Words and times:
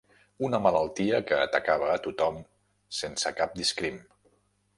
Una 0.45 0.59
malaltia 0.67 1.19
que 1.31 1.37
atacava 1.41 1.91
a 1.91 1.99
tothom 2.07 2.41
sense 3.03 3.35
cap 3.43 3.55
discrim. 3.61 4.03